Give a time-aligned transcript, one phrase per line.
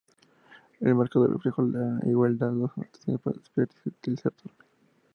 [0.79, 4.55] El marcador reflejó la igualdad a dos anotaciones para despedirse del certamen.